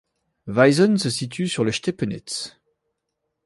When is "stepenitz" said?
1.71-2.57